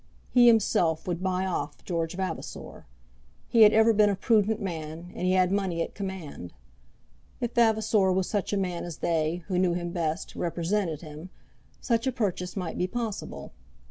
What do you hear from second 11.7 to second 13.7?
such a purchase might be possible.